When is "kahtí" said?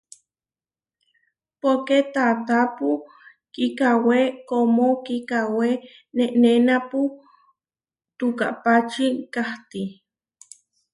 9.33-9.83